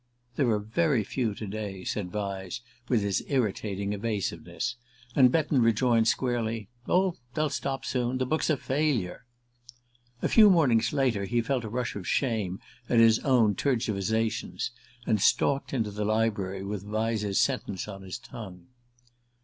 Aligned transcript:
"There 0.35 0.49
are 0.49 0.57
very 0.57 1.03
few 1.03 1.35
to 1.35 1.45
day," 1.45 1.83
said 1.83 2.09
Vyse, 2.11 2.61
with 2.89 3.01
his 3.03 3.23
irritating 3.27 3.93
evasiveness; 3.93 4.75
and 5.15 5.31
Betton 5.31 5.61
rejoined 5.61 6.07
squarely: 6.07 6.69
"Oh, 6.87 7.17
they'll 7.35 7.51
stop 7.51 7.85
soon. 7.85 8.17
The 8.17 8.25
book's 8.25 8.49
a 8.49 8.57
failure." 8.57 9.27
A 10.23 10.27
few 10.27 10.49
mornings 10.49 10.91
later 10.91 11.25
he 11.25 11.39
felt 11.43 11.63
a 11.65 11.69
rush 11.69 11.95
of 11.95 12.07
shame 12.07 12.59
at 12.89 12.97
his 12.97 13.19
own 13.19 13.53
tergiversations, 13.53 14.71
and 15.05 15.21
stalked 15.21 15.71
into 15.71 15.91
the 15.91 16.03
library 16.03 16.63
with 16.63 16.83
Vyse's 16.83 17.39
sentence 17.39 17.87
on 17.87 18.01
his 18.01 18.17
tongue. 18.17 18.69